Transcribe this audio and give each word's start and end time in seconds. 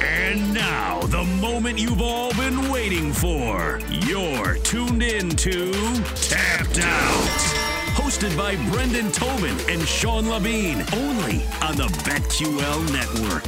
And 0.00 0.54
now, 0.54 1.00
the 1.02 1.24
moment 1.40 1.78
you've 1.78 2.00
all 2.00 2.32
been 2.34 2.70
waiting 2.70 3.12
for. 3.12 3.80
You're 3.90 4.54
tuned 4.56 5.02
in 5.02 5.30
to 5.30 5.72
Tapped 6.14 6.78
Out. 6.78 7.58
Hosted 7.94 8.36
by 8.36 8.54
Brendan 8.70 9.10
Tobin 9.10 9.56
and 9.68 9.82
Sean 9.82 10.28
Levine, 10.28 10.84
only 10.94 11.42
on 11.62 11.76
the 11.76 11.88
BetQL 12.04 12.92
Network. 12.92 13.44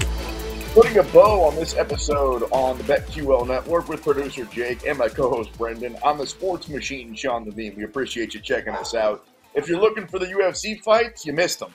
Putting 0.74 0.98
a 0.98 1.04
bow 1.04 1.42
on 1.42 1.54
this 1.54 1.76
episode 1.76 2.42
on 2.50 2.78
the 2.78 2.84
BetQL 2.84 3.46
Network 3.46 3.88
with 3.88 4.02
producer 4.02 4.44
Jake 4.46 4.86
and 4.86 4.98
my 4.98 5.08
co-host 5.08 5.56
Brendan. 5.56 5.96
I'm 6.04 6.18
the 6.18 6.26
sports 6.26 6.68
machine, 6.68 7.14
Sean 7.14 7.44
Levine. 7.44 7.76
We 7.76 7.84
appreciate 7.84 8.34
you 8.34 8.40
checking 8.40 8.74
us 8.74 8.94
out. 8.94 9.24
If 9.54 9.68
you're 9.68 9.80
looking 9.80 10.06
for 10.06 10.18
the 10.18 10.26
UFC 10.26 10.80
fights, 10.82 11.24
you 11.24 11.32
missed 11.32 11.60
them. 11.60 11.74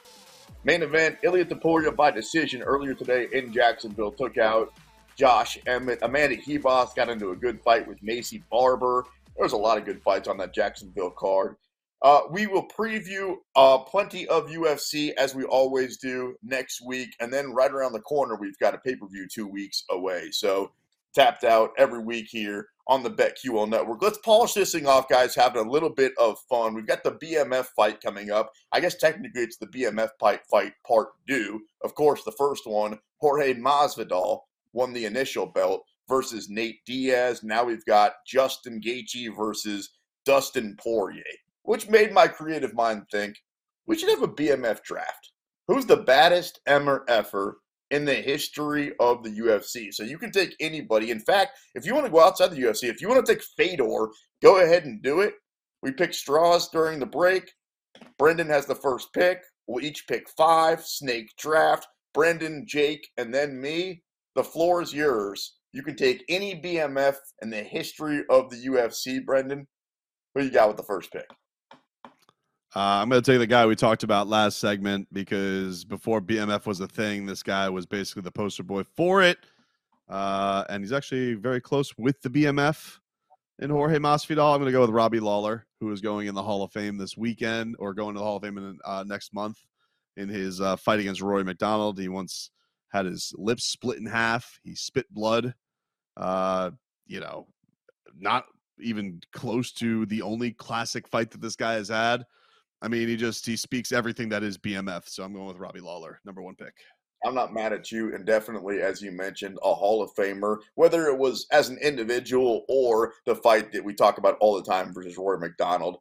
Main 0.66 0.82
event, 0.82 1.20
Ilia 1.24 1.46
Topuria 1.46 1.96
by 1.96 2.10
decision 2.10 2.64
earlier 2.64 2.96
today 2.96 3.28
in 3.32 3.54
Jacksonville 3.54 4.12
took 4.12 4.40
out 4.40 4.74
Josh 5.16 5.60
Emmett. 5.68 6.00
Amanda 6.02 6.38
Ribas 6.38 6.96
got 6.96 7.08
into 7.08 7.30
a 7.30 7.36
good 7.36 7.62
fight 7.62 7.88
with 7.88 8.02
Maycee 8.02 8.42
Barber. 8.50 9.06
There 9.36 9.44
was 9.44 9.54
a 9.54 9.58
lot 9.58 9.78
of 9.78 9.86
good 9.86 10.02
fights 10.02 10.28
on 10.28 10.38
that 10.38 10.56
Jacksonville 10.56 11.12
card. 11.12 11.56
Uh, 12.02 12.22
we 12.32 12.48
will 12.48 12.68
preview 12.68 13.36
uh, 13.56 13.78
plenty 13.78 14.28
of 14.28 14.48
UFC 14.48 15.14
as 15.14 15.36
we 15.36 15.44
always 15.44 15.98
do 15.98 16.36
next 16.42 16.82
week. 16.84 17.16
And 17.20 17.32
then 17.32 17.54
right 17.54 17.72
around 17.72 17.94
the 17.94 18.02
corner, 18.02 18.36
we've 18.36 18.58
got 18.58 18.74
a 18.74 18.80
pay 18.80 18.96
per 18.96 19.08
view 19.08 19.28
two 19.32 19.48
weeks 19.48 19.84
away. 19.92 20.32
So 20.32 20.72
tapped 21.14 21.44
out 21.44 21.74
every 21.78 22.00
week 22.00 22.26
here 22.28 22.70
on 22.88 23.04
the 23.04 23.10
BetQL 23.10 23.70
network. 23.70 24.02
Let's 24.02 24.20
polish 24.20 24.54
this 24.54 24.72
thing 24.72 24.88
off, 24.88 25.10
guys, 25.10 25.36
having 25.36 25.66
a 25.66 25.70
little 25.70 25.90
bit 25.90 26.14
of 26.20 26.38
fun. 26.50 26.74
We've 26.74 26.88
got 26.88 27.04
the 27.04 27.14
BMF 27.14 27.66
fight 27.76 28.02
coming 28.02 28.32
up. 28.32 28.52
I 28.72 28.80
guess 28.80 28.96
technically 28.96 29.42
it's 29.42 29.58
the 29.58 29.68
BMF 29.68 30.10
fight, 30.20 30.42
fight 30.50 30.74
part 30.86 31.10
due. 31.28 31.62
Of 31.84 31.96
course, 31.96 32.24
the 32.24 32.32
first 32.34 32.68
one, 32.68 33.00
Jorge 33.20 33.56
Masvidal 33.56 34.42
won 34.74 34.94
the 34.94 35.06
initial 35.06 35.46
belt 35.46 35.84
versus 36.08 36.50
Nate 36.50 36.84
Diaz. 36.86 37.42
Now 37.44 37.64
we've 37.64 37.86
got 37.86 38.14
Justin 38.28 38.80
Gaethje 38.82 39.36
versus 39.36 39.90
Dustin 40.26 40.76
Poirier, 40.80 41.24
which 41.64 41.90
made 41.90 42.12
my 42.12 42.28
creative 42.28 42.74
mind 42.74 43.04
think 43.12 43.36
we 43.88 43.98
should 43.98 44.10
have 44.10 44.24
a 44.24 44.28
BMF 44.28 44.84
draft. 44.84 45.32
Who's 45.68 45.86
the 45.86 45.98
baddest 45.98 46.60
Emmer 46.68 47.04
effer 47.08 47.58
in 47.92 48.06
the 48.06 48.16
history 48.16 48.94
of 49.00 49.24
the 49.24 49.30
UFC. 49.30 49.94
So 49.94 50.04
you 50.04 50.18
can 50.18 50.32
take 50.32 50.56
anybody. 50.60 51.12
In 51.12 51.20
fact, 51.20 51.58
if 51.76 51.86
you 51.86 51.94
want 51.94 52.06
to 52.06 52.12
go 52.12 52.22
outside 52.22 52.52
the 52.52 52.62
UFC, 52.62 52.90
if 52.90 53.02
you 53.02 53.08
want 53.08 53.26
to 53.26 53.34
take 53.34 53.44
Fedor, 53.58 54.10
go 54.42 54.64
ahead 54.64 54.86
and 54.86 55.02
do 55.02 55.22
it. 55.22 55.36
We 55.82 55.92
pick 55.92 56.14
straws 56.14 56.70
during 56.70 57.00
the 57.00 57.06
break. 57.06 57.52
Brendan 58.18 58.50
has 58.50 58.66
the 58.66 58.76
first 58.76 59.14
pick. 59.14 59.40
We'll 59.68 59.84
each 59.84 60.08
pick 60.08 60.28
five. 60.38 60.84
Snake 60.84 61.30
draft. 61.38 61.88
Brendan, 62.14 62.66
Jake, 62.68 63.08
and 63.18 63.34
then 63.34 63.60
me. 63.60 64.04
The 64.36 64.44
floor 64.44 64.82
is 64.82 64.94
yours. 64.94 65.58
You 65.74 65.84
can 65.84 65.96
take 65.96 66.24
any 66.30 66.60
BMF 66.60 67.16
in 67.42 67.50
the 67.50 67.62
history 67.62 68.24
of 68.30 68.50
the 68.50 68.66
UFC, 68.68 69.24
Brendan. 69.24 69.68
Who 70.34 70.44
you 70.44 70.52
got 70.52 70.70
with 70.70 70.78
the 70.78 70.84
first 70.84 71.12
pick? 71.12 71.28
Uh, 72.76 73.00
I'm 73.02 73.08
going 73.08 73.22
to 73.22 73.32
take 73.32 73.40
the 73.40 73.48
guy 73.48 73.66
we 73.66 73.76
talked 73.78 74.04
about 74.04 74.28
last 74.28 74.60
segment 74.60 75.08
because 75.14 75.86
before 75.86 76.20
BMF 76.20 76.66
was 76.66 76.82
a 76.82 76.88
thing, 76.88 77.26
this 77.26 77.42
guy 77.42 77.70
was 77.70 77.86
basically 77.86 78.24
the 78.24 78.32
poster 78.32 78.64
boy 78.64 78.84
for 78.84 79.22
it. 79.22 79.38
Uh, 80.10 80.66
and 80.68 80.84
he's 80.84 80.92
actually 80.92 81.36
very 81.36 81.62
close 81.62 81.98
with 81.98 82.22
the 82.22 82.30
BMF 82.30 83.00
in 83.60 83.70
Jorge 83.70 83.98
Masvidal. 83.98 84.54
I'm 84.54 84.60
going 84.60 84.66
to 84.66 84.74
go 84.74 84.82
with 84.82 84.90
Robbie 84.90 85.22
Lawler, 85.22 85.66
who 85.80 85.90
is 85.94 86.02
going 86.02 86.28
in 86.28 86.36
the 86.36 86.44
Hall 86.44 86.64
of 86.64 86.72
Fame 86.74 86.98
this 86.98 87.16
weekend 87.16 87.78
or 87.80 87.94
going 87.94 88.14
to 88.14 88.20
the 88.20 88.26
Hall 88.26 88.36
of 88.36 88.44
Fame 88.44 88.58
in, 88.58 88.78
uh, 88.84 89.06
next 89.08 89.34
month 89.34 89.58
in 90.18 90.28
his 90.28 90.60
uh, 90.60 90.76
fight 90.76 91.00
against 91.00 91.22
Rory 91.22 91.46
MacDonald. 91.46 91.98
He 91.98 92.10
once 92.10 92.52
had 92.90 93.06
his 93.06 93.34
lips 93.38 93.64
split 93.64 94.00
in 94.00 94.06
half. 94.06 94.60
He 94.66 94.76
spit 94.76 95.06
blood. 95.14 95.54
Uh, 96.18 96.72
you 97.08 97.22
know, 97.22 97.48
not 98.20 98.48
even 98.80 99.22
close 99.32 99.72
to 99.74 100.06
the 100.08 100.22
only 100.22 100.52
classic 100.52 101.08
fight 101.08 101.32
that 101.32 101.42
this 101.42 101.56
guy 101.56 101.76
has 101.76 101.88
had. 101.88 102.26
I 102.82 102.88
mean, 102.88 103.08
he 103.08 103.16
just 103.16 103.46
he 103.46 103.56
speaks 103.56 103.92
everything 103.92 104.30
that 104.30 104.44
is 104.44 104.58
BMF. 104.58 105.08
So 105.08 105.24
I'm 105.24 105.34
going 105.34 105.48
with 105.48 105.58
Robbie 105.58 105.80
Lawler, 105.80 106.20
number 106.26 106.42
one 106.42 106.56
pick. 106.56 106.74
I'm 107.26 107.34
not 107.34 107.54
mad 107.54 107.74
at 107.74 107.92
you, 107.92 108.14
and 108.14 108.26
definitely, 108.26 108.82
as 108.82 109.02
you 109.02 109.12
mentioned, 109.12 109.58
a 109.64 109.74
Hall 109.74 110.04
of 110.04 110.14
Famer. 110.14 110.58
Whether 110.76 111.08
it 111.08 111.18
was 111.18 111.48
as 111.52 111.70
an 111.70 111.80
individual 111.80 112.66
or 112.70 113.14
the 113.26 113.36
fight 113.36 113.72
that 113.72 113.84
we 113.84 113.94
talk 113.94 114.18
about 114.20 114.38
all 114.40 114.56
the 114.56 114.70
time 114.70 114.94
versus 114.94 115.18
Rory 115.18 115.40
MacDonald. 115.40 115.98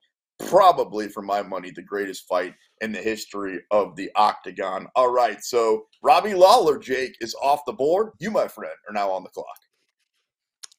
probably 0.48 1.08
for 1.08 1.22
my 1.22 1.42
money 1.42 1.70
the 1.70 1.82
greatest 1.82 2.26
fight 2.26 2.54
in 2.80 2.92
the 2.92 2.98
history 2.98 3.60
of 3.70 3.94
the 3.96 4.10
octagon. 4.16 4.86
All 4.96 5.12
right, 5.12 5.42
so 5.42 5.86
Robbie 6.02 6.34
Lawler, 6.34 6.78
Jake, 6.78 7.16
is 7.20 7.34
off 7.42 7.60
the 7.66 7.72
board. 7.72 8.10
You, 8.18 8.30
my 8.30 8.48
friend, 8.48 8.74
are 8.88 8.92
now 8.92 9.10
on 9.10 9.22
the 9.22 9.30
clock. 9.30 9.46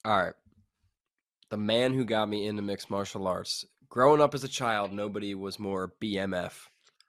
All 0.03 0.17
right. 0.17 0.33
The 1.51 1.57
man 1.57 1.93
who 1.93 2.05
got 2.05 2.27
me 2.27 2.47
into 2.47 2.61
mixed 2.61 2.89
martial 2.89 3.27
arts 3.27 3.65
growing 3.89 4.21
up 4.21 4.33
as 4.33 4.43
a 4.43 4.49
child, 4.49 4.91
nobody 4.91 5.35
was 5.35 5.59
more 5.59 5.93
BMF 6.01 6.53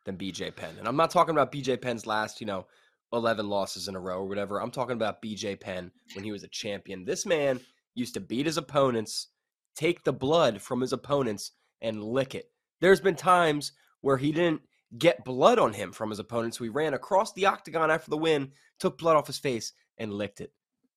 than 0.05 0.17
BJ 0.17 0.55
Penn. 0.55 0.75
And 0.79 0.87
I'm 0.89 0.97
not 0.97 1.11
talking 1.11 1.35
about 1.35 1.53
BJ 1.53 1.81
Penn's 1.81 2.07
last, 2.07 2.41
you 2.41 2.47
know, 2.47 2.67
11 3.13 3.49
losses 3.49 3.89
in 3.89 3.97
a 3.97 4.01
row 4.01 4.19
or 4.19 4.29
whatever. 4.29 4.61
I'm 4.61 4.71
talking 4.71 4.97
about 4.97 5.23
BJ 5.23 5.59
Penn 5.59 5.91
when 6.15 6.25
he 6.25 6.33
was 6.33 6.45
a 6.45 6.49
champion. 6.49 7.05
This 7.05 7.27
man 7.27 7.61
used 7.95 8.15
to 8.15 8.21
beat 8.21 8.47
his 8.47 8.57
opponents, 8.57 9.29
take 9.75 10.05
the 10.05 10.13
blood 10.13 10.61
from 10.61 10.81
his 10.81 10.93
opponents, 10.93 11.53
and 11.81 12.03
lick 12.03 12.35
it. 12.35 12.51
There's 12.81 13.01
been 13.01 13.17
times 13.17 13.73
where 14.01 14.17
he 14.17 14.33
didn't 14.33 14.63
get 14.99 15.25
blood 15.25 15.59
on 15.59 15.73
him 15.73 15.93
from 15.93 16.11
his 16.11 16.19
opponents. 16.19 16.59
So 16.59 16.65
he 16.65 16.71
ran 16.71 16.95
across 16.95 17.33
the 17.33 17.47
octagon 17.47 17.91
after 17.91 18.11
the 18.11 18.17
win, 18.17 18.53
took 18.79 18.99
blood 18.99 19.17
off 19.17 19.27
his 19.27 19.39
face, 19.39 19.73
and 19.99 20.13
licked 20.13 20.41
it. 20.41 20.53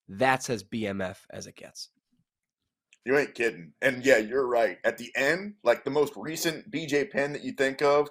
That's 0.08 0.50
as 0.50 0.64
BMF 0.64 1.16
as 1.30 1.46
it 1.46 1.56
gets. 1.56 1.88
You 3.04 3.16
ain't 3.16 3.34
kidding. 3.34 3.72
And 3.80 4.04
yeah, 4.04 4.18
you're 4.18 4.46
right. 4.46 4.78
At 4.84 4.98
the 4.98 5.10
end, 5.16 5.54
like 5.64 5.84
the 5.84 5.90
most 5.90 6.12
recent 6.16 6.70
BJ 6.70 7.10
Penn 7.10 7.32
that 7.32 7.44
you 7.44 7.52
think 7.52 7.82
of, 7.82 8.08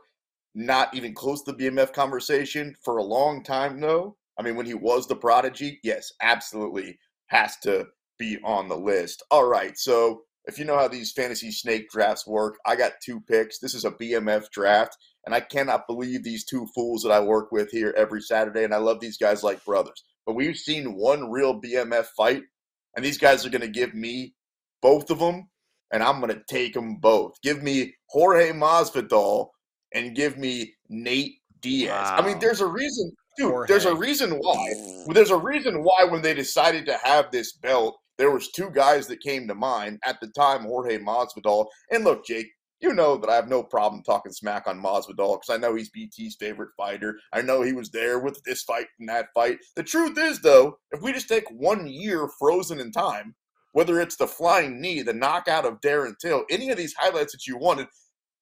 not 0.55 0.93
even 0.95 1.13
close 1.13 1.43
to 1.43 1.51
the 1.51 1.69
BMF 1.69 1.93
conversation 1.93 2.75
for 2.83 2.97
a 2.97 3.03
long 3.03 3.43
time, 3.43 3.79
though. 3.79 4.17
I 4.37 4.41
mean, 4.41 4.55
when 4.55 4.65
he 4.65 4.73
was 4.73 5.07
the 5.07 5.15
prodigy, 5.15 5.79
yes, 5.83 6.11
absolutely 6.21 6.97
has 7.27 7.57
to 7.57 7.87
be 8.17 8.39
on 8.43 8.67
the 8.67 8.77
list. 8.77 9.23
All 9.29 9.45
right. 9.45 9.77
So 9.77 10.23
if 10.45 10.57
you 10.57 10.65
know 10.65 10.77
how 10.77 10.87
these 10.87 11.11
fantasy 11.11 11.51
snake 11.51 11.89
drafts 11.89 12.25
work, 12.25 12.57
I 12.65 12.75
got 12.75 12.93
two 13.03 13.21
picks. 13.21 13.59
This 13.59 13.75
is 13.75 13.85
a 13.85 13.91
BMF 13.91 14.49
draft, 14.51 14.97
and 15.25 15.35
I 15.35 15.41
cannot 15.41 15.87
believe 15.87 16.23
these 16.23 16.45
two 16.45 16.67
fools 16.73 17.03
that 17.03 17.11
I 17.11 17.19
work 17.19 17.51
with 17.51 17.69
here 17.69 17.93
every 17.95 18.21
Saturday. 18.21 18.63
And 18.63 18.73
I 18.73 18.77
love 18.77 18.99
these 18.99 19.17
guys 19.17 19.43
like 19.43 19.63
brothers. 19.63 20.03
But 20.25 20.35
we've 20.35 20.57
seen 20.57 20.95
one 20.95 21.29
real 21.29 21.61
BMF 21.61 22.07
fight, 22.17 22.41
and 22.95 23.05
these 23.05 23.17
guys 23.17 23.45
are 23.45 23.49
going 23.49 23.61
to 23.61 23.67
give 23.67 23.93
me 23.93 24.33
both 24.81 25.09
of 25.09 25.19
them, 25.19 25.49
and 25.91 26.03
I'm 26.03 26.19
going 26.19 26.33
to 26.33 26.43
take 26.49 26.73
them 26.73 26.97
both. 26.97 27.33
Give 27.41 27.63
me 27.63 27.93
Jorge 28.09 28.51
Masvidal 28.51 29.49
and 29.93 30.15
give 30.15 30.37
me 30.37 30.73
Nate 30.89 31.35
Diaz. 31.61 31.89
Wow. 32.11 32.17
I 32.17 32.25
mean, 32.25 32.39
there's 32.39 32.61
a 32.61 32.67
reason, 32.67 33.11
dude. 33.37 33.51
Jorge. 33.51 33.67
There's 33.67 33.85
a 33.85 33.95
reason 33.95 34.31
why. 34.31 34.73
There's 35.07 35.31
a 35.31 35.37
reason 35.37 35.83
why 35.83 36.05
when 36.05 36.21
they 36.21 36.33
decided 36.33 36.85
to 36.85 36.97
have 37.03 37.31
this 37.31 37.53
belt, 37.53 37.97
there 38.17 38.31
was 38.31 38.51
two 38.51 38.69
guys 38.69 39.07
that 39.07 39.21
came 39.21 39.47
to 39.47 39.55
mind 39.55 39.99
at 40.05 40.19
the 40.19 40.27
time. 40.27 40.63
Jorge 40.63 40.97
Masvidal 40.97 41.67
and 41.91 42.03
look, 42.03 42.25
Jake. 42.25 42.47
You 42.81 42.93
know 42.93 43.17
that 43.17 43.29
I 43.29 43.35
have 43.35 43.49
no 43.49 43.61
problem 43.61 44.03
talking 44.03 44.31
smack 44.31 44.65
on 44.65 44.81
Masvidal 44.81 45.35
because 45.35 45.49
I 45.49 45.57
know 45.57 45.75
he's 45.75 45.89
BT's 45.89 46.37
favorite 46.39 46.69
fighter. 46.77 47.19
I 47.33 47.41
know 47.41 47.61
he 47.61 47.73
was 47.73 47.91
there 47.91 48.19
with 48.19 48.41
this 48.45 48.63
fight 48.63 48.87
and 49.01 49.09
that 49.09 49.27
fight. 49.35 49.57
The 49.75 49.83
truth 49.83 50.17
is, 50.17 50.39
though, 50.39 50.77
if 50.91 51.01
we 51.01 51.11
just 51.11 51.27
take 51.27 51.43
one 51.51 51.87
year 51.87 52.29
frozen 52.39 52.79
in 52.79 52.93
time, 52.93 53.35
whether 53.71 53.99
it's 53.99 54.15
the 54.15 54.27
flying 54.27 54.81
knee, 54.81 55.01
the 55.01 55.13
knockout 55.13 55.65
of 55.65 55.81
Darren 55.81 56.13
Till, 56.19 56.45
any 56.49 56.69
of 56.69 56.77
these 56.77 56.93
highlights 56.95 57.33
that 57.33 57.47
you 57.47 57.57
wanted, 57.57 57.87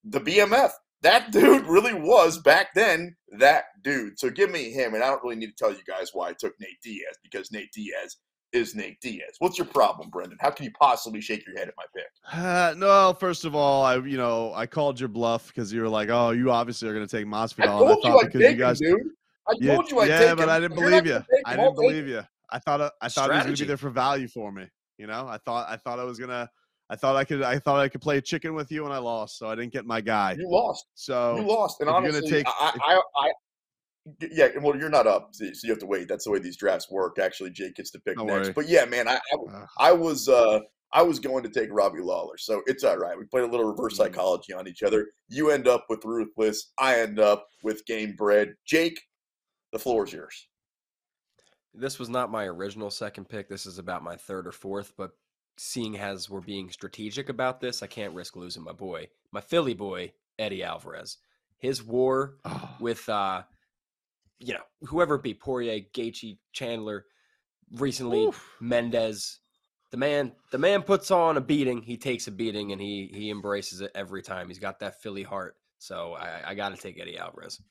the 0.03 0.21
BMF, 0.21 0.71
that 1.01 1.31
dude 1.31 1.65
really 1.65 1.93
was 1.93 2.39
back 2.39 2.73
then 2.73 3.15
that 3.37 3.65
dude. 3.83 4.19
So 4.19 4.29
give 4.29 4.51
me 4.51 4.71
him. 4.71 4.93
And 4.93 5.03
I 5.03 5.07
don't 5.07 5.23
really 5.23 5.35
need 5.35 5.47
to 5.47 5.55
tell 5.55 5.71
you 5.71 5.83
guys 5.87 6.11
why 6.13 6.29
I 6.29 6.33
took 6.33 6.53
Nate 6.59 6.81
Diaz 6.83 7.17
because 7.23 7.51
Nate 7.51 7.71
Diaz 7.73 8.17
is 8.53 8.75
Nate 8.75 8.99
Diaz. 9.01 9.35
What's 9.39 9.57
your 9.57 9.67
problem, 9.67 10.09
Brendan? 10.09 10.37
How 10.39 10.49
can 10.49 10.65
you 10.65 10.71
possibly 10.71 11.21
shake 11.21 11.45
your 11.45 11.57
head 11.57 11.67
at 11.67 11.73
my 11.77 11.83
pick? 11.93 12.05
Uh, 12.31 12.73
no, 12.77 13.15
first 13.19 13.45
of 13.45 13.55
all, 13.55 13.83
I 13.83 13.97
you 13.97 14.17
know 14.17 14.53
I 14.53 14.65
called 14.65 14.99
your 14.99 15.09
bluff 15.09 15.47
because 15.47 15.71
you 15.71 15.81
were 15.81 15.89
like, 15.89 16.09
oh, 16.09 16.31
you 16.31 16.51
obviously 16.51 16.89
are 16.89 16.93
going 16.93 17.07
to 17.07 17.17
take 17.17 17.25
Masvidal. 17.25 17.75
I 17.75 17.93
told 17.93 18.05
I 18.05 18.09
you 18.09 18.19
I 18.19 18.23
take 18.23 18.33
you 18.33 18.55
guys, 18.55 18.81
him, 18.81 18.97
dude. 18.97 19.11
I 19.47 19.75
told 19.75 19.91
you 19.91 19.99
I 19.99 20.05
yeah, 20.05 20.19
take 20.19 20.37
but 20.37 20.43
him. 20.43 20.49
I 20.49 20.59
didn't 20.59 20.75
believe 20.75 21.05
you. 21.05 21.23
I 21.45 21.55
didn't 21.55 21.75
believe 21.75 22.07
you. 22.07 22.21
I 22.49 22.59
thought 22.59 22.81
I 23.01 23.09
thought 23.09 23.25
Strategy. 23.25 23.33
he 23.33 23.35
was 23.37 23.43
going 23.45 23.55
to 23.55 23.63
be 23.63 23.67
there 23.67 23.77
for 23.77 23.89
value 23.89 24.27
for 24.27 24.51
me. 24.51 24.67
You 24.97 25.07
know, 25.07 25.27
I 25.27 25.37
thought 25.37 25.67
I 25.69 25.77
thought 25.77 25.99
I 25.99 26.03
was 26.03 26.19
gonna. 26.19 26.49
I 26.89 26.95
thought 26.95 27.15
I 27.15 27.23
could. 27.23 27.43
I 27.43 27.59
thought 27.59 27.79
I 27.79 27.89
could 27.89 28.01
play 28.01 28.21
chicken 28.21 28.53
with 28.53 28.71
you, 28.71 28.85
and 28.85 28.93
I 28.93 28.97
lost. 28.97 29.37
So 29.37 29.47
I 29.47 29.55
didn't 29.55 29.73
get 29.73 29.85
my 29.85 30.01
guy. 30.01 30.35
You 30.39 30.49
lost. 30.49 30.85
So 30.95 31.37
you 31.37 31.43
lost. 31.43 31.81
And 31.81 31.89
honestly, 31.89 32.21
gonna 32.21 32.31
take, 32.31 32.47
I, 32.47 32.79
I, 32.81 33.01
I, 33.15 33.31
yeah. 34.31 34.47
Well, 34.61 34.77
you're 34.77 34.89
not 34.89 35.05
up, 35.05 35.29
so 35.33 35.45
you 35.63 35.69
have 35.69 35.79
to 35.79 35.85
wait. 35.85 36.07
That's 36.07 36.23
the 36.23 36.31
way 36.31 36.39
these 36.39 36.57
drafts 36.57 36.89
work. 36.89 37.19
Actually, 37.19 37.51
Jake 37.51 37.75
gets 37.75 37.91
to 37.91 37.99
pick 37.99 38.17
next. 38.17 38.31
Worry. 38.31 38.53
But 38.53 38.69
yeah, 38.69 38.85
man, 38.85 39.07
I, 39.07 39.15
I, 39.15 39.65
I 39.79 39.91
was. 39.91 40.29
uh 40.29 40.59
I 40.93 41.01
was 41.01 41.19
going 41.19 41.43
to 41.43 41.49
take 41.49 41.67
Robbie 41.69 41.99
Lawler, 41.99 42.37
so 42.37 42.61
it's 42.65 42.85
all 42.85 42.95
right. 42.95 43.17
We 43.17 43.25
played 43.25 43.43
a 43.43 43.47
little 43.47 43.65
reverse 43.65 43.95
mm-hmm. 43.95 44.03
psychology 44.03 44.53
on 44.53 44.69
each 44.69 44.83
other. 44.83 45.07
You 45.27 45.51
end 45.51 45.67
up 45.67 45.85
with 45.89 46.05
Ruthless. 46.05 46.71
I 46.79 47.01
end 47.01 47.19
up 47.19 47.45
with 47.61 47.85
Gamebred. 47.85 48.53
Jake, 48.65 48.97
the 49.73 49.79
floor 49.79 50.05
is 50.05 50.13
yours. 50.13 50.47
This 51.77 51.99
was 51.99 52.09
not 52.09 52.31
my 52.31 52.45
original 52.45 52.89
second 52.89 53.29
pick. 53.29 53.49
This 53.49 53.65
is 53.65 53.77
about 53.77 54.03
my 54.03 54.15
third 54.15 54.47
or 54.47 54.51
fourth, 54.51 54.93
but 54.97 55.11
seeing 55.57 55.97
as 55.97 56.29
we're 56.29 56.41
being 56.41 56.71
strategic 56.71 57.29
about 57.29 57.59
this, 57.59 57.83
I 57.83 57.87
can't 57.87 58.13
risk 58.13 58.35
losing 58.35 58.63
my 58.63 58.71
boy, 58.73 59.07
my 59.31 59.41
Philly 59.41 59.73
boy, 59.73 60.13
Eddie 60.39 60.63
Alvarez. 60.63 61.17
His 61.57 61.83
war 61.83 62.37
Oh, 62.45 62.75
with 62.79 63.07
uh 63.09 63.43
you 64.39 64.53
know, 64.53 64.61
whoever 64.83 65.15
it 65.15 65.23
be, 65.23 65.33
Poirier, 65.33 65.81
Gaethje, 65.93 66.37
Chandler, 66.51 67.05
recently 67.71 68.25
Oof. 68.25 68.55
Mendez. 68.59 69.39
The 69.91 69.97
man 69.97 70.33
the 70.51 70.57
man 70.57 70.83
puts 70.83 71.11
on 71.11 71.37
a 71.37 71.41
beating, 71.41 71.81
he 71.81 71.97
takes 71.97 72.27
a 72.27 72.31
beating 72.31 72.71
and 72.71 72.81
he 72.81 73.09
he 73.13 73.29
embraces 73.29 73.81
it 73.81 73.91
every 73.95 74.21
time. 74.21 74.47
He's 74.47 74.59
got 74.59 74.79
that 74.79 75.01
Philly 75.01 75.23
heart. 75.23 75.55
So 75.79 76.13
I, 76.13 76.49
I 76.51 76.55
gotta 76.55 76.75
take 76.75 76.99
Eddie 76.99 77.17
Alvarez. 77.17 77.61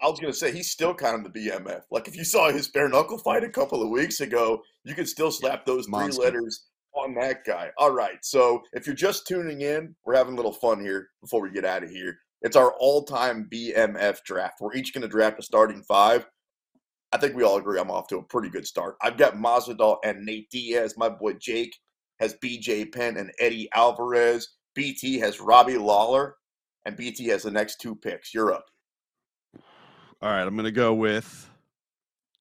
I 0.00 0.08
was 0.08 0.20
gonna 0.20 0.32
say 0.32 0.52
he's 0.52 0.70
still 0.70 0.94
kind 0.94 1.14
of 1.14 1.32
the 1.32 1.40
BMF. 1.40 1.82
Like 1.90 2.08
if 2.08 2.16
you 2.16 2.24
saw 2.24 2.50
his 2.50 2.68
bare 2.68 2.88
knuckle 2.88 3.18
fight 3.18 3.44
a 3.44 3.48
couple 3.48 3.82
of 3.82 3.90
weeks 3.90 4.20
ago, 4.20 4.62
you 4.84 4.94
could 4.94 5.08
still 5.08 5.30
slap 5.30 5.66
those 5.66 5.86
three 5.86 6.12
letters 6.12 6.66
on 6.94 7.14
that 7.14 7.44
guy. 7.44 7.70
All 7.78 7.90
right. 7.90 8.18
So 8.22 8.62
if 8.72 8.86
you're 8.86 8.94
just 8.94 9.26
tuning 9.26 9.62
in, 9.62 9.94
we're 10.04 10.16
having 10.16 10.34
a 10.34 10.36
little 10.36 10.52
fun 10.52 10.80
here 10.80 11.08
before 11.20 11.40
we 11.40 11.50
get 11.50 11.64
out 11.64 11.82
of 11.82 11.90
here. 11.90 12.18
It's 12.42 12.56
our 12.56 12.72
all-time 12.78 13.48
BMF 13.52 14.22
draft. 14.24 14.60
We're 14.60 14.74
each 14.74 14.92
gonna 14.92 15.08
draft 15.08 15.38
a 15.38 15.42
starting 15.42 15.82
five. 15.82 16.26
I 17.12 17.18
think 17.18 17.36
we 17.36 17.44
all 17.44 17.58
agree 17.58 17.78
I'm 17.78 17.90
off 17.90 18.08
to 18.08 18.18
a 18.18 18.22
pretty 18.22 18.48
good 18.48 18.66
start. 18.66 18.96
I've 19.02 19.18
got 19.18 19.34
Masvidal 19.34 19.98
and 20.04 20.24
Nate 20.24 20.50
Diaz. 20.50 20.94
My 20.96 21.10
boy 21.10 21.34
Jake 21.34 21.76
has 22.20 22.34
BJ 22.42 22.90
Penn 22.90 23.16
and 23.16 23.32
Eddie 23.38 23.68
Alvarez. 23.74 24.48
BT 24.74 25.18
has 25.18 25.40
Robbie 25.40 25.76
Lawler, 25.76 26.36
and 26.86 26.96
BT 26.96 27.26
has 27.28 27.42
the 27.42 27.50
next 27.50 27.80
two 27.80 27.94
picks. 27.94 28.32
You're 28.32 28.52
up. 28.52 28.64
All 30.22 30.30
right, 30.30 30.46
I'm 30.46 30.54
going 30.54 30.66
to 30.66 30.70
go 30.70 30.94
with 30.94 31.50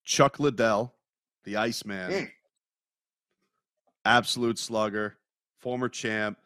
Chuck 0.04 0.40
Liddell, 0.40 0.94
the 1.46 1.58
Iceman. 1.58 2.12
Mm. 2.12 2.32
Absolute 4.06 4.60
slugger, 4.60 5.18
former 5.58 5.90
champ. 5.90 6.38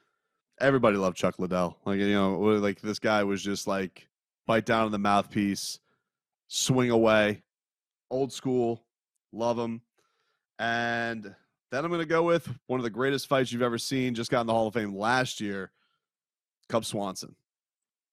Everybody 0.62 0.96
loved 0.96 1.18
Chuck 1.18 1.38
Liddell. 1.38 1.78
Like, 1.84 2.00
you 2.00 2.14
know, 2.14 2.38
like 2.38 2.80
this 2.80 3.00
guy 3.00 3.26
was 3.26 3.44
just 3.44 3.68
like 3.68 4.08
bite 4.48 4.66
down 4.66 4.86
on 4.86 4.94
the 4.94 4.98
mouthpiece, 4.98 5.80
swing 6.48 6.90
away, 6.90 7.44
old 8.10 8.32
school, 8.32 8.86
love 9.34 9.60
him. 9.60 9.82
And 10.58 11.36
then 11.70 11.84
I'm 11.84 11.92
going 11.92 12.00
to 12.00 12.06
go 12.06 12.24
with 12.24 12.48
one 12.68 12.80
of 12.80 12.86
the 12.86 12.90
greatest 12.90 13.28
fights 13.28 13.52
you've 13.52 13.62
ever 13.62 13.78
seen, 13.78 14.16
just 14.16 14.32
got 14.32 14.40
in 14.40 14.48
the 14.48 14.54
Hall 14.54 14.68
of 14.68 14.74
Fame 14.74 14.96
last 14.96 15.42
year, 15.42 15.74
Cub 16.70 16.86
Swanson. 16.86 17.36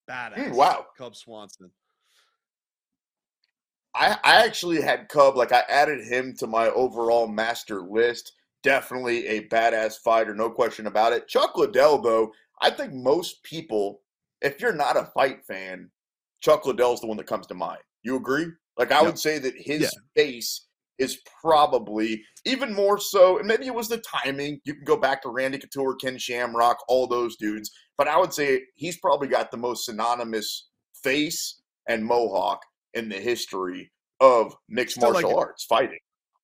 Badass. 0.09 0.33
Mm, 0.33 0.55
wow. 0.55 0.87
Cub 0.97 1.15
Swanson. 1.15 1.71
I, 3.95 4.17
I 4.23 4.45
actually 4.45 4.81
had 4.81 5.09
Cub, 5.09 5.35
like 5.37 5.51
I 5.51 5.63
added 5.69 6.05
him 6.05 6.35
to 6.37 6.47
my 6.47 6.69
overall 6.69 7.27
master 7.27 7.81
list. 7.81 8.33
Definitely 8.63 9.27
a 9.27 9.47
badass 9.49 9.97
fighter, 10.03 10.33
no 10.33 10.49
question 10.49 10.87
about 10.87 11.13
it. 11.13 11.27
Chuck 11.27 11.57
Liddell, 11.57 12.01
though, 12.01 12.31
I 12.61 12.69
think 12.69 12.93
most 12.93 13.43
people, 13.43 14.01
if 14.41 14.59
you're 14.61 14.73
not 14.73 14.97
a 14.97 15.11
fight 15.13 15.45
fan, 15.45 15.89
Chuck 16.41 16.65
Liddell's 16.65 17.01
the 17.01 17.07
one 17.07 17.17
that 17.17 17.27
comes 17.27 17.47
to 17.47 17.53
mind. 17.53 17.81
You 18.03 18.15
agree? 18.15 18.47
Like 18.77 18.91
I 18.91 19.01
would 19.01 19.19
say 19.19 19.37
that 19.39 19.53
his 19.57 19.81
Yeah. 19.81 19.89
face 20.15 20.67
is 20.97 21.19
probably 21.41 22.23
even 22.45 22.73
more 22.73 22.97
so, 22.99 23.37
and 23.37 23.47
maybe 23.47 23.67
it 23.67 23.75
was 23.75 23.89
the 23.89 23.97
timing. 24.23 24.59
You 24.63 24.75
can 24.75 24.83
go 24.83 24.97
back 24.97 25.21
to 25.23 25.29
Randy 25.29 25.57
Couture, 25.59 25.95
Ken 25.95 26.17
Shamrock, 26.17 26.77
all 26.87 27.07
those 27.07 27.35
dudes, 27.37 27.71
but 27.97 28.07
I 28.07 28.17
would 28.17 28.33
say 28.33 28.63
he's 28.75 28.97
probably 28.99 29.27
got 29.27 29.51
the 29.51 29.57
most 29.57 29.85
synonymous 29.85 30.69
face 31.03 31.61
and 31.87 32.05
mohawk 32.05 32.61
in 32.93 33.09
the 33.09 33.15
history 33.19 33.91
of 34.19 34.55
mixed 34.69 34.95
Still 34.97 35.11
martial 35.13 35.31
a- 35.31 35.37
arts 35.39 35.65
fighting. 35.65 35.99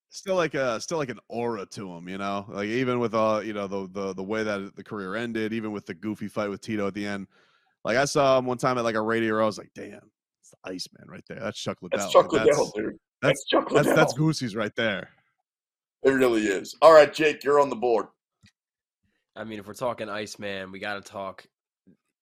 still 0.10 0.36
like 0.36 0.54
a 0.56 0.80
still 0.81 0.98
like 0.98 1.10
an 1.10 1.19
aura 1.30 1.66
to 1.68 1.92
him, 1.94 2.10
you 2.10 2.18
know. 2.18 2.46
Like 2.50 2.68
even 2.69 3.00
with 3.00 3.13
uh, 3.13 3.42
you 3.44 3.54
know, 3.54 3.68
the 3.68 3.88
the 3.92 4.13
the 4.13 4.24
way 4.24 4.44
that 4.44 4.75
the 4.75 4.84
career 4.84 5.16
ended, 5.16 5.54
even 5.54 5.72
with 5.72 5.86
the 5.86 5.94
goofy 5.94 6.28
fight 6.28 6.50
with 6.50 6.62
Tito 6.62 6.88
at 6.88 6.94
the 6.94 7.06
end. 7.06 7.28
Like 7.86 7.98
I 7.98 8.06
saw 8.06 8.38
him 8.38 8.46
one 8.46 8.57
time 8.57 8.78
at 8.78 8.84
like 8.84 8.96
a 8.96 9.01
radio, 9.01 9.42
I 9.42 9.46
was 9.46 9.57
like, 9.57 9.69
damn, 9.74 10.12
it's 10.42 10.50
the 10.51 10.57
Iceman 10.72 11.07
right 11.07 11.24
there. 11.30 11.40
That's 11.40 11.57
Chuck 11.60 11.78
Liddell. 11.81 11.98
That's 12.00 12.12
Chuck 12.12 12.31
Liddell, 12.34 12.46
that's, 12.56 12.72
dude. 12.74 12.86
that's- 12.86 13.00
That's 13.22 13.45
Chuck 13.45 13.63
that's 13.69 13.74
Liddell. 13.88 13.95
that's 13.95 14.13
Goosey's 14.13 14.56
right 14.56 14.75
there. 14.75 15.10
it 16.04 16.10
really 16.12 16.42
is. 16.48 16.75
All 16.81 16.92
right, 16.94 17.13
Jake, 17.13 17.44
you're 17.44 17.60
on 17.62 17.69
the 17.69 17.75
board. 17.75 18.07
I 19.36 19.44
mean, 19.45 19.60
if 19.60 19.68
we're 19.68 19.74
talking 19.74 20.10
Iceman, 20.10 20.72
we 20.72 20.80
got 20.80 20.95
to 20.95 21.02
talk. 21.02 21.45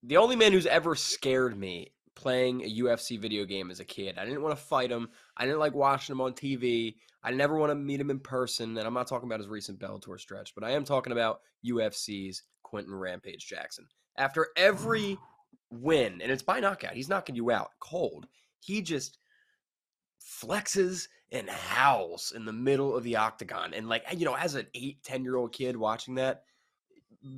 The 0.04 0.18
only 0.18 0.36
man 0.36 0.52
who's 0.52 0.68
ever 0.68 0.94
scared 0.96 1.58
me 1.58 1.92
playing 2.18 2.64
a 2.64 2.82
UFC 2.82 3.20
video 3.20 3.46
game 3.46 3.70
as 3.70 3.80
a 3.80 3.86
kid. 3.86 4.18
I 4.18 4.26
didn't 4.26 4.42
want 4.42 4.58
to 4.58 4.64
fight 4.64 4.92
him. 4.92 5.10
I 5.38 5.46
didn't 5.46 5.60
like 5.60 5.76
watching 5.76 6.14
him 6.14 6.22
on 6.22 6.34
TV. 6.34 6.96
I 7.24 7.30
never 7.30 7.56
want 7.56 7.70
to 7.70 7.76
meet 7.76 8.02
him 8.02 8.10
in 8.10 8.20
person. 8.20 8.76
And 8.76 8.88
I'm 8.88 8.94
not 8.96 9.06
talking 9.06 9.30
about 9.30 9.40
his 9.40 9.48
recent 9.48 9.80
Bellator 9.80 10.20
stretch, 10.20 10.56
but 10.56 10.64
I 10.64 10.72
am 10.72 10.84
talking 10.84 11.14
about 11.14 11.42
UFC's 11.64 12.42
Quinton 12.64 12.96
Rampage 12.96 13.46
Jackson. 13.46 13.86
After 14.18 14.48
every 14.58 15.20
win, 15.70 16.20
and 16.24 16.32
it's 16.32 16.42
by 16.42 16.60
knockout, 16.60 16.94
he's 16.94 17.08
knocking 17.08 17.36
you 17.36 17.52
out 17.52 17.70
cold. 17.80 18.26
He 18.62 18.82
just 18.82 19.20
flexes 20.20 21.08
and 21.32 21.48
howls 21.48 22.34
in 22.36 22.46
the 22.46 22.54
middle 22.54 22.98
of 22.98 23.04
the 23.04 23.18
octagon. 23.18 23.76
And 23.76 23.88
like, 23.88 24.04
you 24.12 24.26
know, 24.26 24.36
as 24.36 24.56
an 24.56 24.66
eight, 24.74 25.04
10 25.04 25.24
year 25.24 25.36
old 25.36 25.54
kid 25.54 25.78
watching 25.78 26.16
that, 26.16 26.46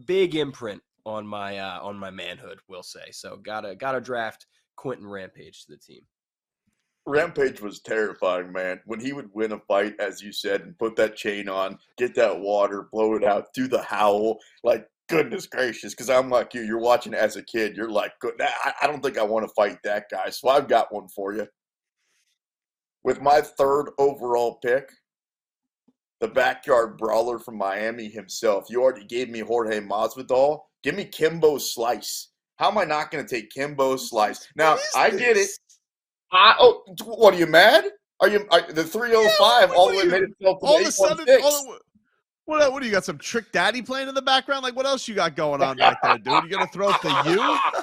big 0.05 0.35
imprint 0.35 0.81
on 1.05 1.25
my 1.25 1.57
uh 1.57 1.79
on 1.81 1.97
my 1.97 2.11
manhood, 2.11 2.59
we'll 2.67 2.83
say. 2.83 3.11
So 3.11 3.37
gotta 3.37 3.75
gotta 3.75 3.99
draft 3.99 4.45
Quinton 4.79 5.07
Rampage 5.07 5.65
to 5.65 5.71
the 5.73 5.77
team. 5.77 6.03
Rampage 7.05 7.59
was 7.59 7.81
terrifying, 7.81 8.53
man. 8.53 8.79
When 8.85 9.01
he 9.01 9.11
would 9.11 9.29
win 9.33 9.51
a 9.51 9.59
fight, 9.59 9.95
as 9.99 10.21
you 10.21 10.31
said, 10.31 10.61
and 10.61 10.77
put 10.77 10.95
that 10.95 11.17
chain 11.17 11.49
on, 11.49 11.77
get 11.97 12.15
that 12.15 12.39
water, 12.39 12.87
blow 12.89 13.15
it 13.15 13.25
out, 13.25 13.47
do 13.53 13.67
the 13.67 13.81
howl, 13.81 14.37
like 14.63 14.87
goodness 15.09 15.47
gracious. 15.47 15.93
Because 15.93 16.09
I'm 16.09 16.29
like 16.29 16.53
you, 16.53 16.61
you're 16.61 16.79
watching 16.79 17.13
as 17.13 17.35
a 17.35 17.43
kid, 17.43 17.75
you're 17.75 17.89
like. 17.89 18.13
I, 18.39 18.73
I 18.81 18.87
don't 18.87 19.03
think 19.03 19.17
I 19.17 19.23
want 19.23 19.45
to 19.45 19.53
fight 19.53 19.79
that 19.83 20.05
guy. 20.09 20.29
So 20.29 20.47
I've 20.47 20.69
got 20.69 20.93
one 20.93 21.09
for 21.09 21.33
you. 21.33 21.47
With 23.03 23.21
my 23.21 23.41
third 23.41 23.89
overall 23.97 24.59
pick, 24.63 24.89
the 26.21 26.29
backyard 26.29 26.97
brawler 26.97 27.37
from 27.37 27.57
Miami 27.57 28.07
himself. 28.07 28.67
You 28.69 28.81
already 28.81 29.05
gave 29.05 29.29
me 29.29 29.39
Jorge 29.39 29.81
Masvidal. 29.81 30.59
Give 30.83 30.95
me 30.95 31.03
Kimbo 31.03 31.57
Slice. 31.57 32.29
How 32.59 32.69
am 32.69 32.77
I 32.77 32.83
not 32.83 33.09
going 33.09 33.25
to 33.25 33.35
take 33.35 33.49
Kimbo 33.51 33.95
Slice? 33.95 34.45
Now 34.55 34.77
I 34.93 35.09
get 35.09 35.37
it. 35.37 35.49
I, 36.31 36.55
oh, 36.59 36.83
what 37.05 37.33
are 37.33 37.37
you 37.37 37.47
mad? 37.47 37.85
Are 38.19 38.27
you 38.27 38.45
are, 38.51 38.61
the 38.61 38.83
305 38.83 39.69
what- 39.69 39.77
all 39.77 39.89
the 39.89 39.97
way 39.97 40.03
made 40.03 40.23
itself 40.23 40.59
to 40.59 40.65
All 40.65 40.79
of 40.79 40.85
a 40.85 40.91
sudden, 40.91 41.25
all 41.41 41.73
of, 41.73 41.79
what 42.43 42.73
what 42.73 42.81
do 42.81 42.85
you 42.85 42.91
got? 42.91 43.05
Some 43.05 43.17
trick 43.17 43.51
daddy 43.53 43.81
playing 43.81 44.09
in 44.09 44.13
the 44.15 44.21
background? 44.21 44.63
Like 44.63 44.75
what 44.75 44.85
else 44.85 45.07
you 45.07 45.15
got 45.15 45.37
going 45.37 45.61
on 45.63 45.77
back 45.77 46.01
there, 46.03 46.17
dude? 46.17 46.43
You 46.43 46.49
gonna 46.49 46.67
throw 46.67 46.89
it 46.89 47.01
to 47.01 47.23
you? 47.25 47.57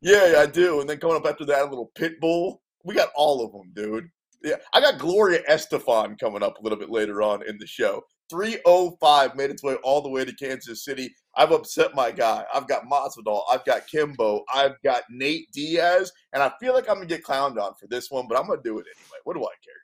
Yeah, 0.00 0.30
yeah, 0.30 0.38
I 0.42 0.46
do. 0.46 0.80
And 0.80 0.88
then 0.88 0.98
coming 0.98 1.16
up 1.16 1.26
after 1.26 1.44
that, 1.46 1.62
a 1.62 1.64
little 1.64 1.90
Pitbull. 1.98 2.58
We 2.84 2.94
got 2.94 3.08
all 3.16 3.44
of 3.44 3.50
them, 3.50 3.72
dude. 3.74 4.08
Yeah, 4.44 4.54
I 4.72 4.80
got 4.80 4.98
Gloria 5.00 5.40
Estefan 5.50 6.16
coming 6.20 6.40
up 6.40 6.56
a 6.56 6.62
little 6.62 6.78
bit 6.78 6.88
later 6.88 7.20
on 7.20 7.44
in 7.48 7.58
the 7.58 7.66
show. 7.66 8.04
305 8.30 9.36
made 9.36 9.50
its 9.50 9.62
way 9.62 9.74
all 9.82 10.00
the 10.00 10.08
way 10.08 10.24
to 10.24 10.34
Kansas 10.34 10.84
City. 10.84 11.14
I've 11.36 11.52
upset 11.52 11.94
my 11.94 12.10
guy. 12.10 12.44
I've 12.52 12.68
got 12.68 12.88
Masvidal. 12.90 13.42
I've 13.50 13.64
got 13.64 13.86
Kimbo. 13.86 14.44
I've 14.52 14.80
got 14.82 15.04
Nate 15.10 15.50
Diaz. 15.52 16.12
And 16.32 16.42
I 16.42 16.52
feel 16.60 16.74
like 16.74 16.88
I'm 16.88 16.96
going 16.96 17.08
to 17.08 17.14
get 17.14 17.24
clowned 17.24 17.60
on 17.60 17.74
for 17.80 17.86
this 17.88 18.10
one, 18.10 18.26
but 18.28 18.38
I'm 18.38 18.46
going 18.46 18.58
to 18.58 18.68
do 18.68 18.78
it 18.78 18.86
anyway. 18.96 19.18
What 19.24 19.34
do 19.34 19.42
I 19.42 19.54
care? 19.64 19.74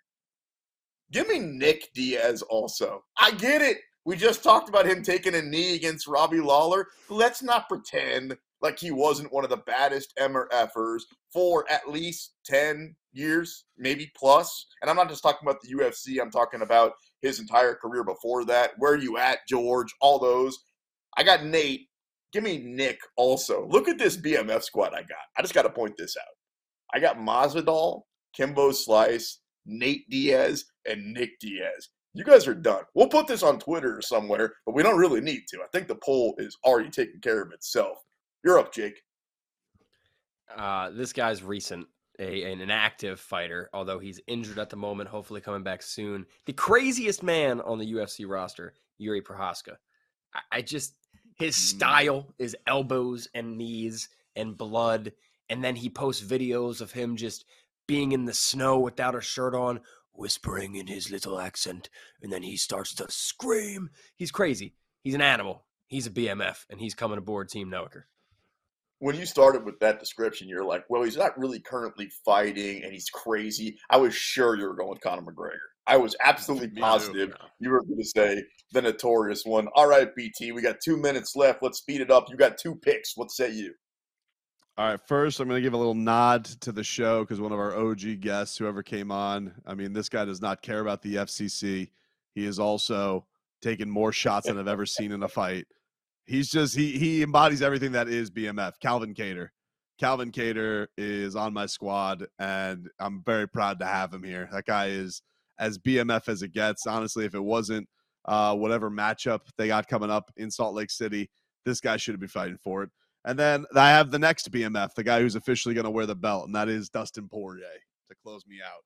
Give 1.12 1.28
me 1.28 1.38
Nick 1.38 1.90
Diaz 1.94 2.42
also. 2.42 3.04
I 3.18 3.30
get 3.32 3.62
it. 3.62 3.78
We 4.04 4.16
just 4.16 4.42
talked 4.42 4.68
about 4.68 4.86
him 4.86 5.02
taking 5.02 5.34
a 5.34 5.42
knee 5.42 5.74
against 5.76 6.06
Robbie 6.06 6.40
Lawler. 6.40 6.88
Let's 7.08 7.42
not 7.42 7.68
pretend 7.68 8.36
like 8.60 8.78
he 8.78 8.90
wasn't 8.90 9.32
one 9.32 9.44
of 9.44 9.50
the 9.50 9.58
baddest 9.58 10.12
MRFers 10.18 11.02
for 11.32 11.70
at 11.70 11.88
least 11.88 12.34
10 12.46 12.96
years, 13.12 13.64
maybe 13.78 14.10
plus. 14.16 14.66
And 14.80 14.90
I'm 14.90 14.96
not 14.96 15.08
just 15.08 15.22
talking 15.22 15.46
about 15.46 15.60
the 15.62 15.74
UFC, 15.74 16.20
I'm 16.20 16.30
talking 16.30 16.62
about 16.62 16.92
his 17.24 17.40
entire 17.40 17.74
career 17.74 18.04
before 18.04 18.44
that. 18.44 18.72
Where 18.78 18.96
you 18.96 19.16
at, 19.16 19.38
George? 19.48 19.92
All 20.00 20.18
those. 20.18 20.58
I 21.16 21.22
got 21.22 21.44
Nate. 21.44 21.88
Give 22.32 22.44
me 22.44 22.58
Nick 22.58 22.98
also. 23.16 23.66
Look 23.68 23.88
at 23.88 23.98
this 23.98 24.16
BMF 24.16 24.62
squad 24.62 24.92
I 24.92 25.00
got. 25.00 25.24
I 25.36 25.42
just 25.42 25.54
got 25.54 25.62
to 25.62 25.70
point 25.70 25.94
this 25.96 26.16
out. 26.16 26.34
I 26.92 27.00
got 27.00 27.16
Masvidal, 27.16 28.02
Kimbo 28.34 28.72
Slice, 28.72 29.40
Nate 29.66 30.08
Diaz, 30.10 30.64
and 30.84 31.12
Nick 31.12 31.38
Diaz. 31.40 31.88
You 32.12 32.24
guys 32.24 32.46
are 32.46 32.54
done. 32.54 32.84
We'll 32.94 33.08
put 33.08 33.26
this 33.26 33.42
on 33.42 33.58
Twitter 33.58 33.96
or 33.96 34.02
somewhere, 34.02 34.54
but 34.66 34.74
we 34.74 34.82
don't 34.82 34.98
really 34.98 35.20
need 35.20 35.42
to. 35.48 35.58
I 35.58 35.66
think 35.72 35.88
the 35.88 35.96
poll 35.96 36.34
is 36.38 36.56
already 36.64 36.90
taking 36.90 37.20
care 37.20 37.42
of 37.42 37.52
itself. 37.52 37.98
You're 38.44 38.58
up, 38.58 38.72
Jake. 38.72 39.00
Uh, 40.56 40.90
this 40.90 41.12
guy's 41.12 41.42
recent, 41.42 41.86
a, 42.18 42.52
an 42.52 42.70
active 42.70 43.18
fighter, 43.20 43.68
although 43.72 43.98
he's 43.98 44.20
injured 44.26 44.58
at 44.58 44.70
the 44.70 44.76
moment, 44.76 45.08
hopefully 45.08 45.40
coming 45.40 45.62
back 45.62 45.82
soon. 45.82 46.26
The 46.46 46.52
craziest 46.52 47.22
man 47.22 47.60
on 47.60 47.78
the 47.78 47.92
UFC 47.92 48.28
roster, 48.28 48.74
Jiri 49.00 49.22
Prochazka. 49.22 49.76
I, 50.34 50.40
I 50.58 50.62
just, 50.62 50.94
his 51.36 51.54
Mm. 51.56 51.58
style 51.60 52.34
is 52.38 52.56
elbows 52.66 53.28
and 53.34 53.58
knees 53.58 54.08
and 54.36 54.56
blood. 54.56 55.12
And 55.50 55.62
then 55.62 55.76
he 55.76 55.90
posts 55.90 56.24
videos 56.24 56.80
of 56.80 56.92
him 56.92 57.16
just 57.16 57.44
being 57.86 58.12
in 58.12 58.24
the 58.24 58.32
snow 58.34 58.78
without 58.78 59.14
a 59.14 59.20
shirt 59.20 59.54
on, 59.54 59.80
whispering 60.12 60.74
in 60.76 60.86
his 60.86 61.10
little 61.10 61.38
accent, 61.40 61.90
and 62.22 62.32
then 62.32 62.42
he 62.42 62.56
starts 62.56 62.94
to 62.94 63.10
scream. 63.10 63.90
He's 64.16 64.30
crazy. 64.30 64.74
He's 65.02 65.14
an 65.14 65.20
animal. 65.20 65.64
He's 65.88 66.06
a 66.06 66.10
BMF, 66.10 66.64
and 66.70 66.80
he's 66.80 66.94
coming 66.94 67.18
aboard 67.18 67.48
Team 67.50 67.68
Noecker. 67.68 68.04
When 69.00 69.16
you 69.16 69.26
started 69.26 69.64
with 69.64 69.78
that 69.80 69.98
description, 69.98 70.48
you're 70.48 70.64
like, 70.64 70.84
well, 70.88 71.02
he's 71.02 71.16
not 71.16 71.38
really 71.38 71.60
currently 71.60 72.10
fighting 72.24 72.82
and 72.84 72.92
he's 72.92 73.10
crazy. 73.10 73.76
I 73.90 73.96
was 73.98 74.14
sure 74.14 74.56
you 74.56 74.64
were 74.64 74.74
going 74.74 74.90
with 74.90 75.00
Conor 75.00 75.22
McGregor. 75.22 75.58
I 75.86 75.96
was 75.96 76.16
absolutely 76.24 76.68
Me 76.72 76.76
too. 76.76 76.80
positive 76.80 77.34
you 77.60 77.70
were 77.70 77.82
going 77.82 77.98
to 77.98 78.04
say 78.04 78.42
the 78.72 78.82
notorious 78.82 79.44
one. 79.44 79.68
All 79.74 79.86
right, 79.86 80.14
BT, 80.14 80.52
we 80.52 80.62
got 80.62 80.76
two 80.82 80.96
minutes 80.96 81.36
left. 81.36 81.62
Let's 81.62 81.78
speed 81.78 82.00
it 82.00 82.10
up. 82.10 82.26
You 82.30 82.36
got 82.36 82.56
two 82.58 82.76
picks. 82.76 83.16
What 83.16 83.30
say 83.30 83.50
you? 83.50 83.74
All 84.76 84.88
right, 84.88 85.00
first 85.06 85.38
I'm 85.38 85.46
going 85.48 85.58
to 85.58 85.62
give 85.62 85.74
a 85.74 85.78
little 85.78 85.94
nod 85.94 86.46
to 86.62 86.72
the 86.72 86.82
show 86.82 87.22
because 87.22 87.40
one 87.40 87.52
of 87.52 87.60
our 87.60 87.76
OG 87.76 88.20
guests, 88.20 88.58
whoever 88.58 88.82
came 88.82 89.12
on, 89.12 89.52
I 89.64 89.74
mean, 89.74 89.92
this 89.92 90.08
guy 90.08 90.24
does 90.24 90.42
not 90.42 90.62
care 90.62 90.80
about 90.80 91.00
the 91.00 91.16
FCC. 91.16 91.90
He 92.34 92.44
is 92.44 92.58
also 92.58 93.24
taken 93.62 93.88
more 93.88 94.10
shots 94.10 94.48
than 94.48 94.58
I've 94.58 94.66
ever 94.66 94.84
seen 94.84 95.12
in 95.12 95.22
a 95.22 95.28
fight. 95.28 95.66
He's 96.26 96.50
just 96.50 96.74
he 96.74 96.98
he 96.98 97.22
embodies 97.22 97.62
everything 97.62 97.92
that 97.92 98.08
is 98.08 98.30
BMF. 98.30 98.72
Calvin 98.80 99.14
Kattar, 99.14 99.48
Calvin 99.98 100.32
Kattar 100.32 100.86
is 100.96 101.36
on 101.36 101.52
my 101.52 101.66
squad, 101.66 102.26
and 102.38 102.88
I'm 102.98 103.22
very 103.24 103.48
proud 103.48 103.78
to 103.80 103.86
have 103.86 104.12
him 104.12 104.22
here. 104.22 104.48
That 104.52 104.64
guy 104.64 104.86
is 104.86 105.22
as 105.58 105.78
BMF 105.78 106.28
as 106.28 106.42
it 106.42 106.52
gets. 106.52 106.86
Honestly, 106.86 107.24
if 107.24 107.34
it 107.34 107.44
wasn't 107.44 107.88
uh, 108.24 108.56
whatever 108.56 108.90
matchup 108.90 109.40
they 109.58 109.68
got 109.68 109.86
coming 109.86 110.10
up 110.10 110.30
in 110.36 110.50
Salt 110.50 110.74
Lake 110.74 110.90
City, 110.90 111.30
this 111.64 111.80
guy 111.80 111.96
should 111.96 112.18
be 112.18 112.26
fighting 112.26 112.58
for 112.62 112.82
it. 112.82 112.90
And 113.26 113.38
then 113.38 113.64
I 113.74 113.90
have 113.90 114.10
the 114.10 114.18
next 114.18 114.50
BMF, 114.50 114.94
the 114.94 115.04
guy 115.04 115.20
who's 115.20 115.34
officially 115.34 115.74
going 115.74 115.84
to 115.84 115.90
wear 115.90 116.06
the 116.06 116.14
belt, 116.14 116.46
and 116.46 116.54
that 116.54 116.68
is 116.68 116.88
Dustin 116.88 117.28
Poirier 117.28 117.64
to 118.10 118.16
close 118.22 118.46
me 118.46 118.56
out. 118.64 118.82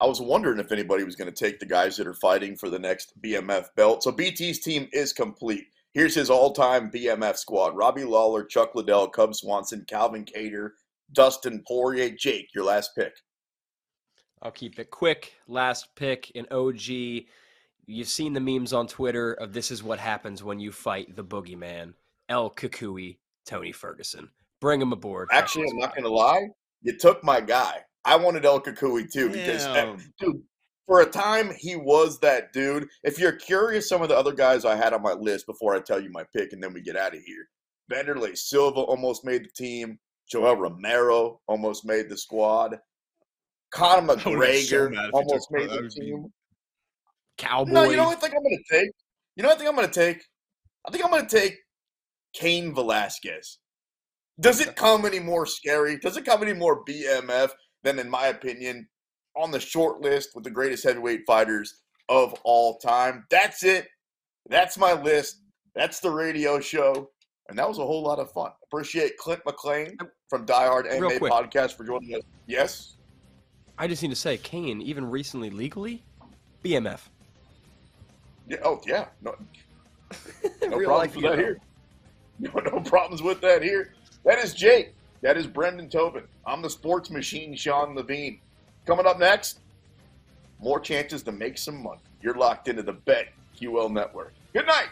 I 0.00 0.06
was 0.06 0.20
wondering 0.20 0.60
if 0.60 0.70
anybody 0.70 1.02
was 1.02 1.16
going 1.16 1.32
to 1.32 1.44
take 1.44 1.58
the 1.58 1.66
guys 1.66 1.96
that 1.96 2.06
are 2.06 2.14
fighting 2.14 2.56
for 2.56 2.70
the 2.70 2.78
next 2.78 3.20
BMF 3.20 3.66
belt. 3.76 4.04
So 4.04 4.12
BT's 4.12 4.60
team 4.60 4.88
is 4.92 5.12
complete. 5.12 5.66
Here's 5.98 6.14
his 6.14 6.30
all-time 6.30 6.92
BMF 6.92 7.36
squad: 7.38 7.76
Robbie 7.76 8.04
Lawler, 8.04 8.44
Chuck 8.44 8.76
Liddell, 8.76 9.08
Cub 9.08 9.34
Swanson, 9.34 9.84
Calvin 9.88 10.24
Kattar, 10.24 10.70
Dustin 11.10 11.60
Poirier, 11.66 12.10
Jake. 12.10 12.50
Your 12.54 12.62
last 12.62 12.92
pick. 12.96 13.16
I'll 14.40 14.52
keep 14.52 14.78
it 14.78 14.92
quick. 14.92 15.32
Last 15.48 15.96
pick 15.96 16.30
in 16.36 16.46
OG. 16.52 17.26
You've 17.86 18.06
seen 18.06 18.32
the 18.32 18.38
memes 18.38 18.72
on 18.72 18.86
Twitter 18.86 19.32
of 19.32 19.52
this 19.52 19.72
is 19.72 19.82
what 19.82 19.98
happens 19.98 20.44
when 20.44 20.60
you 20.60 20.70
fight 20.70 21.16
the 21.16 21.24
boogeyman, 21.24 21.94
El 22.28 22.48
Cucuy, 22.50 23.16
Tony 23.44 23.72
Ferguson. 23.72 24.30
Bring 24.60 24.80
him 24.80 24.92
aboard. 24.92 25.30
Actually, 25.32 25.66
I'm 25.68 25.78
not 25.78 25.96
going 25.96 26.04
to 26.04 26.10
lie. 26.10 26.46
You 26.80 26.96
took 26.96 27.24
my 27.24 27.40
guy. 27.40 27.78
I 28.04 28.14
wanted 28.14 28.44
El 28.44 28.60
Cucuy 28.60 29.12
too 29.12 29.30
because, 29.30 29.66
uh, 29.66 29.74
Damn. 29.74 29.96
dude, 30.20 30.42
for 30.88 31.02
a 31.02 31.06
time 31.06 31.52
he 31.56 31.76
was 31.76 32.18
that 32.20 32.52
dude. 32.54 32.88
If 33.04 33.18
you're 33.18 33.32
curious, 33.32 33.88
some 33.88 34.00
of 34.00 34.08
the 34.08 34.16
other 34.16 34.32
guys 34.32 34.64
I 34.64 34.74
had 34.74 34.94
on 34.94 35.02
my 35.02 35.12
list 35.12 35.46
before 35.46 35.76
I 35.76 35.80
tell 35.80 36.00
you 36.00 36.10
my 36.10 36.24
pick, 36.34 36.54
and 36.54 36.62
then 36.62 36.72
we 36.72 36.80
get 36.80 36.96
out 36.96 37.14
of 37.14 37.22
here. 37.22 37.46
Wanderlei 37.92 38.36
Silva 38.36 38.80
almost 38.80 39.24
made 39.24 39.44
the 39.44 39.50
team. 39.50 39.98
Yoel 40.34 40.58
Romero 40.58 41.40
almost 41.46 41.84
made 41.84 42.08
the 42.08 42.16
squad. 42.16 42.78
Conor 43.70 44.18
so 44.18 44.30
McGregor 44.30 44.90
he 44.90 45.10
almost 45.12 45.48
made 45.50 45.68
the 45.68 45.82
be- 45.82 45.88
team. 45.88 46.32
Cowboy. 47.36 47.70
No, 47.70 47.82
you 47.84 47.96
know 47.96 48.06
what 48.06 48.16
I 48.16 48.20
think 48.20 48.34
I'm 48.34 48.42
going 48.42 48.58
to 48.58 48.78
take? 48.78 48.90
You 49.36 49.42
know 49.42 49.50
what 49.50 49.56
I 49.56 49.58
think 49.58 49.70
I'm 49.70 49.76
going 49.76 49.88
to 49.88 49.94
take? 49.94 50.24
I 50.86 50.90
think 50.90 51.04
I'm 51.04 51.10
going 51.10 51.26
to 51.26 51.38
take 51.38 51.58
Cain 52.32 52.74
Velasquez. 52.74 53.58
Does 54.40 54.60
it 54.60 54.74
come 54.74 55.04
any 55.04 55.20
more 55.20 55.44
scary? 55.44 55.98
Does 55.98 56.16
it 56.16 56.24
come 56.24 56.42
any 56.42 56.54
more 56.54 56.84
BMF 56.84 57.50
than, 57.82 57.98
in 57.98 58.08
my 58.08 58.28
opinion, 58.28 58.88
on 59.38 59.50
the 59.50 59.60
short 59.60 60.00
list 60.00 60.30
with 60.34 60.44
the 60.44 60.50
greatest 60.50 60.84
heavyweight 60.84 61.22
fighters 61.26 61.82
of 62.08 62.34
all 62.44 62.78
time? 62.78 63.24
That's 63.30 63.62
it. 63.64 63.88
That's 64.48 64.78
my 64.78 65.00
list. 65.00 65.42
That's 65.74 66.00
the 66.00 66.10
radio 66.10 66.60
show. 66.60 67.10
And 67.48 67.58
that 67.58 67.66
was 67.66 67.78
a 67.78 67.82
whole 67.82 68.02
lot 68.02 68.18
of 68.18 68.30
fun. 68.32 68.50
Appreciate 68.64 69.16
Clint 69.16 69.40
McLean 69.46 69.96
uh, 70.00 70.04
from 70.28 70.44
Die 70.44 70.66
Hard 70.66 70.86
MMA. 70.86 71.18
Podcast 71.20 71.76
for 71.76 71.84
joining 71.84 72.14
us. 72.14 72.22
Yes? 72.46 72.96
I 73.78 73.86
just 73.86 74.02
need 74.02 74.10
to 74.10 74.16
say, 74.16 74.36
Cain, 74.38 74.82
even 74.82 75.08
recently 75.08 75.50
legally, 75.50 76.02
BMF. 76.64 77.00
Yeah, 78.48 78.58
oh, 78.64 78.80
yeah. 78.86 79.06
No, 79.22 79.34
No 80.68 80.78
problems 80.84 81.14
with 81.16 81.24
that 81.24 81.38
here. 81.38 81.58
No, 82.40 82.52
no 82.60 82.80
problems 82.80 83.20
with 83.20 83.40
that 83.40 83.64
here. 83.64 83.94
That 84.24 84.38
is 84.38 84.54
Jake. 84.54 84.94
That 85.22 85.36
is 85.36 85.48
Brendan 85.48 85.88
Tobin. 85.90 86.22
I'm 86.46 86.62
the 86.62 86.70
sports 86.70 87.10
machine, 87.10 87.56
Sean 87.56 87.96
Levine. 87.96 88.38
Coming 88.88 89.04
up 89.04 89.18
next, 89.18 89.60
more 90.60 90.80
chances 90.80 91.22
to 91.24 91.30
make 91.30 91.58
some 91.58 91.82
money. 91.82 92.00
You're 92.22 92.36
locked 92.36 92.68
into 92.68 92.82
the 92.82 92.94
Bet 92.94 93.34
QL 93.60 93.92
Network. 93.92 94.32
Good 94.54 94.66
night. 94.66 94.86